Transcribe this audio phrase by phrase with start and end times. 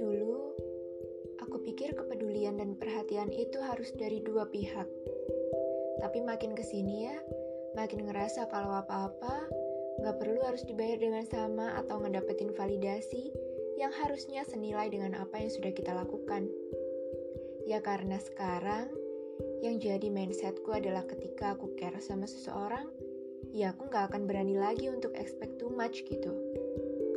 [0.00, 0.40] Dulu,
[1.44, 4.88] aku pikir kepedulian dan perhatian itu harus dari dua pihak.
[6.00, 7.20] Tapi makin ke sini ya,
[7.76, 9.52] makin ngerasa kalau apa-apa
[10.00, 13.28] nggak perlu harus dibayar dengan sama atau ngedapetin validasi
[13.76, 16.48] yang harusnya senilai dengan apa yang sudah kita lakukan.
[17.68, 18.88] Ya karena sekarang,
[19.60, 22.88] yang jadi mindsetku adalah ketika aku care sama seseorang,
[23.52, 26.32] ya aku nggak akan berani lagi untuk expect too much gitu.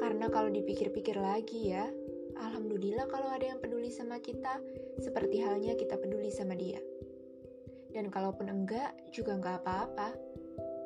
[0.02, 1.86] Karena kalau dipikir-pikir lagi ya,
[2.42, 4.58] Alhamdulillah kalau ada yang peduli sama kita,
[4.98, 6.82] seperti halnya kita peduli sama dia.
[7.92, 10.16] Dan kalaupun enggak, juga enggak apa-apa.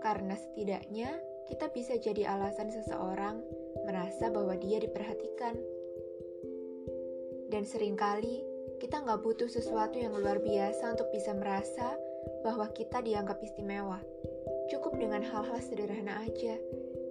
[0.03, 1.15] Karena setidaknya
[1.47, 3.39] kita bisa jadi alasan seseorang
[3.85, 5.55] merasa bahwa dia diperhatikan.
[7.53, 8.41] Dan sering kali
[8.81, 11.95] kita nggak butuh sesuatu yang luar biasa untuk bisa merasa
[12.43, 14.01] bahwa kita dianggap istimewa.
[14.65, 16.57] Cukup dengan hal-hal sederhana aja.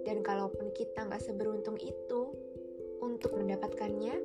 [0.05, 2.35] Dan kalaupun kita nggak seberuntung itu
[3.01, 4.15] untuk mendapatkannya,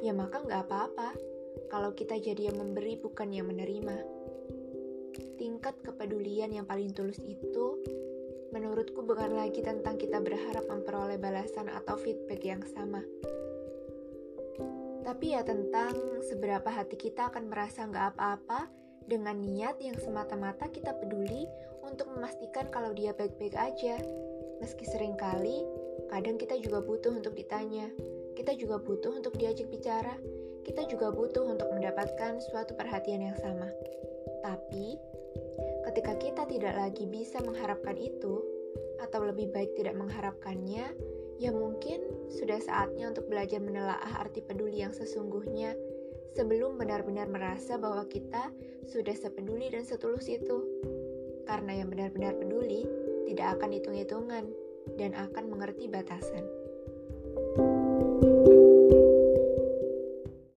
[0.00, 1.12] ya maka nggak apa-apa
[1.68, 3.98] kalau kita jadi yang memberi bukan yang menerima.
[5.36, 7.78] Tingkat kepedulian yang paling tulus itu
[8.54, 13.04] menurutku bukan lagi tentang kita berharap memperoleh balasan atau feedback yang sama.
[15.04, 18.68] Tapi ya tentang seberapa hati kita akan merasa nggak apa-apa
[19.08, 21.48] dengan niat yang semata-mata kita peduli
[22.28, 23.96] memastikan kalau dia baik-baik aja.
[24.60, 25.64] Meski sering kali,
[26.12, 27.88] kadang kita juga butuh untuk ditanya,
[28.36, 30.12] kita juga butuh untuk diajak bicara,
[30.60, 33.72] kita juga butuh untuk mendapatkan suatu perhatian yang sama.
[34.44, 35.00] Tapi,
[35.88, 38.44] ketika kita tidak lagi bisa mengharapkan itu,
[39.00, 40.84] atau lebih baik tidak mengharapkannya,
[41.40, 45.72] ya mungkin sudah saatnya untuk belajar menelaah arti peduli yang sesungguhnya
[46.36, 48.52] sebelum benar-benar merasa bahwa kita
[48.84, 50.60] sudah sepeduli dan setulus itu.
[51.48, 52.84] Karena yang benar-benar peduli
[53.24, 54.44] tidak akan hitung-hitungan
[55.00, 56.57] dan akan mengerti batasan.